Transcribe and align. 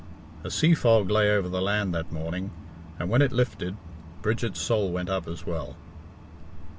A 0.43 0.49
sea 0.49 0.73
fog 0.73 1.11
lay 1.11 1.29
over 1.29 1.47
the 1.47 1.61
land 1.61 1.93
that 1.93 2.11
morning, 2.11 2.49
and 2.97 3.07
when 3.07 3.21
it 3.21 3.31
lifted 3.31 3.77
Bridget's 4.23 4.59
soul 4.59 4.91
went 4.91 5.09
up 5.11 5.27
as 5.27 5.45
well. 5.45 5.75